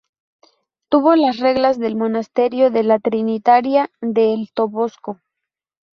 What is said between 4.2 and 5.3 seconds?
El Toboso.